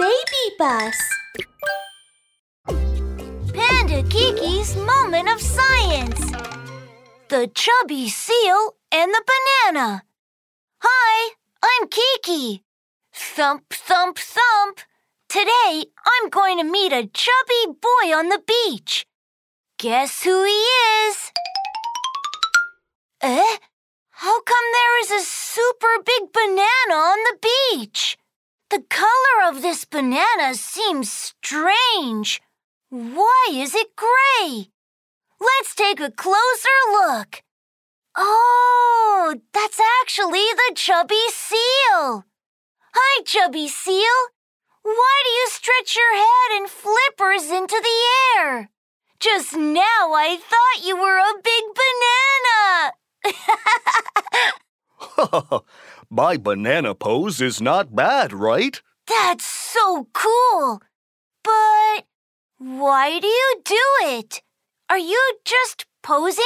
baby 0.00 0.44
bus. 0.58 0.96
Panda 3.52 4.02
Kiki's 4.08 4.74
moment 4.74 5.28
of 5.28 5.38
science. 5.38 6.32
The 7.28 7.50
chubby 7.54 8.08
seal 8.08 8.76
and 8.90 9.12
the 9.12 9.22
banana. 9.30 10.04
Hi, 10.78 11.34
I'm 11.62 11.88
Kiki. 11.88 12.64
Thump, 13.12 13.64
thump, 13.68 14.16
thump. 14.18 14.80
Today 15.28 15.84
I'm 16.06 16.30
going 16.30 16.56
to 16.56 16.64
meet 16.64 16.94
a 16.94 17.06
chubby 17.06 17.64
boy 17.66 18.16
on 18.16 18.30
the 18.30 18.42
beach. 18.46 19.04
Guess 19.76 20.22
who 20.22 20.44
he 20.44 20.62
is? 21.08 21.30
Eh? 23.20 23.56
How 24.12 24.40
come 24.40 24.66
there 24.72 25.00
is 25.02 25.10
a 25.10 25.26
super 25.26 25.94
big 26.06 26.32
banana 26.32 26.94
on 26.94 27.18
the 27.28 27.38
beach? 27.48 28.16
The 28.70 28.84
color 28.88 29.48
of 29.48 29.62
this 29.62 29.84
banana 29.84 30.54
seems 30.54 31.10
strange. 31.10 32.40
Why 32.88 33.48
is 33.50 33.74
it 33.74 33.96
gray? 33.96 34.70
Let's 35.40 35.74
take 35.74 35.98
a 35.98 36.12
closer 36.12 36.78
look. 36.92 37.42
Oh, 38.16 39.34
that's 39.52 39.80
actually 40.00 40.46
the 40.54 40.74
chubby 40.76 41.26
seal. 41.30 42.26
Hi, 42.94 43.22
chubby 43.24 43.66
seal. 43.66 44.20
Why 44.82 45.22
do 45.24 45.30
you 45.30 45.46
stretch 45.48 45.96
your 45.96 46.14
head 46.14 46.60
and 46.60 46.70
flippers 46.70 47.50
into 47.50 47.82
the 47.82 48.38
air? 48.38 48.70
Just 49.18 49.56
now 49.56 50.14
I 50.14 50.38
thought 50.38 50.86
you 50.86 50.96
were 50.96 51.18
a 51.18 51.42
big 51.42 51.64
banana. 51.74 52.92
My 56.10 56.36
banana 56.36 56.94
pose 56.94 57.40
is 57.40 57.60
not 57.60 57.94
bad, 57.94 58.32
right? 58.32 58.80
That's 59.06 59.44
so 59.44 60.08
cool. 60.12 60.82
But 61.42 62.04
why 62.58 63.18
do 63.18 63.26
you 63.26 63.62
do 63.64 63.84
it? 64.02 64.42
Are 64.88 64.98
you 64.98 65.38
just 65.44 65.86
posing? 66.02 66.44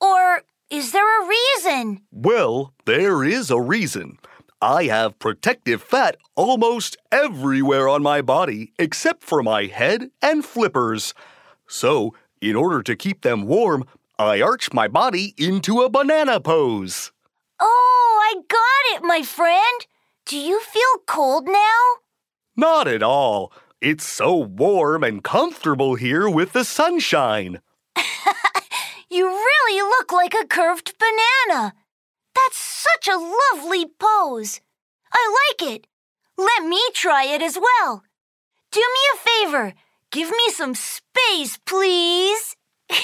Or 0.00 0.42
is 0.70 0.92
there 0.92 1.22
a 1.22 1.28
reason? 1.28 2.02
Well, 2.10 2.74
there 2.84 3.24
is 3.24 3.50
a 3.50 3.60
reason. 3.60 4.18
I 4.62 4.84
have 4.84 5.18
protective 5.18 5.82
fat 5.82 6.16
almost 6.36 6.96
everywhere 7.10 7.88
on 7.88 8.02
my 8.02 8.20
body 8.20 8.72
except 8.78 9.24
for 9.24 9.42
my 9.42 9.66
head 9.66 10.10
and 10.20 10.44
flippers. 10.44 11.14
So, 11.66 12.14
in 12.40 12.56
order 12.56 12.82
to 12.82 12.96
keep 12.96 13.22
them 13.22 13.46
warm, 13.46 13.84
I 14.18 14.42
arch 14.42 14.72
my 14.72 14.86
body 14.86 15.34
into 15.38 15.80
a 15.80 15.88
banana 15.88 16.40
pose. 16.40 17.10
Oh, 17.60 18.20
I 18.22 18.40
got 18.48 18.96
it, 18.96 19.06
my 19.06 19.22
friend. 19.22 19.86
Do 20.26 20.36
you 20.36 20.60
feel 20.60 21.02
cold 21.06 21.46
now? 21.46 21.82
Not 22.56 22.88
at 22.88 23.02
all. 23.02 23.52
It's 23.80 24.06
so 24.06 24.36
warm 24.36 25.02
and 25.04 25.22
comfortable 25.24 25.94
here 25.94 26.28
with 26.28 26.52
the 26.52 26.64
sunshine. 26.64 27.60
You 29.12 29.26
really 29.26 29.82
look 29.82 30.12
like 30.12 30.34
a 30.34 30.46
curved 30.46 30.94
banana. 30.96 31.74
That's 32.32 32.56
such 32.56 33.08
a 33.08 33.18
lovely 33.18 33.84
pose. 33.98 34.60
I 35.12 35.50
like 35.58 35.68
it. 35.72 35.88
Let 36.38 36.64
me 36.64 36.80
try 36.94 37.24
it 37.24 37.42
as 37.42 37.58
well. 37.58 38.04
Do 38.70 38.78
me 38.78 39.00
a 39.12 39.16
favor. 39.18 39.74
Give 40.12 40.30
me 40.30 40.50
some 40.50 40.76
space, 40.76 41.58
please. 41.66 42.56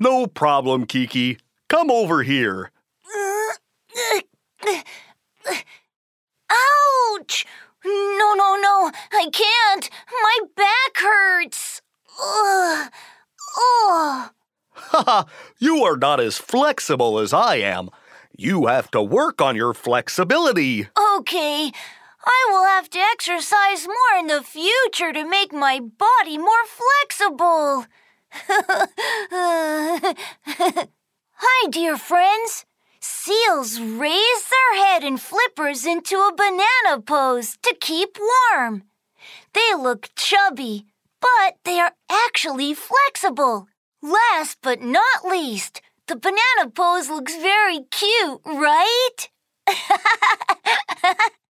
No 0.00 0.28
problem, 0.28 0.86
Kiki. 0.86 1.38
Come 1.68 1.90
over 1.90 2.22
here. 2.22 2.70
Ouch! 6.50 7.46
No, 7.84 8.34
no, 8.34 8.56
no, 8.56 8.90
I 9.12 9.28
can't. 9.32 9.90
My 10.22 10.38
back 10.56 10.96
hurts. 10.96 11.80
Ugh. 12.22 12.92
Ugh. 13.56 14.30
Haha, 14.72 15.24
you 15.58 15.84
are 15.84 15.96
not 15.96 16.20
as 16.20 16.38
flexible 16.38 17.18
as 17.18 17.32
I 17.32 17.56
am. 17.56 17.90
You 18.36 18.66
have 18.66 18.90
to 18.92 19.02
work 19.02 19.40
on 19.40 19.56
your 19.56 19.74
flexibility. 19.74 20.88
Okay, 21.16 21.72
I 22.24 22.46
will 22.50 22.64
have 22.64 22.88
to 22.90 22.98
exercise 22.98 23.86
more 23.86 24.18
in 24.18 24.28
the 24.28 24.42
future 24.42 25.12
to 25.12 25.28
make 25.28 25.52
my 25.52 25.80
body 25.80 26.38
more 26.38 26.64
flexible. 26.66 27.86
Hi, 31.40 31.68
dear 31.70 31.96
friends. 31.96 32.64
Seals 33.00 33.80
raise 33.80 34.50
their 34.50 34.84
head 34.84 35.04
and 35.04 35.20
flippers 35.20 35.86
into 35.86 36.16
a 36.16 36.34
banana 36.34 37.00
pose 37.04 37.56
to 37.62 37.76
keep 37.80 38.18
warm. 38.18 38.84
They 39.54 39.74
look 39.74 40.10
chubby, 40.16 40.86
but 41.20 41.56
they 41.64 41.78
are 41.78 41.92
actually 42.10 42.74
flexible. 42.74 43.68
Last 44.02 44.58
but 44.62 44.80
not 44.80 45.24
least, 45.24 45.80
the 46.06 46.16
banana 46.16 46.70
pose 46.74 47.08
looks 47.08 47.36
very 47.36 47.80
cute, 47.90 48.40
right? 48.44 49.28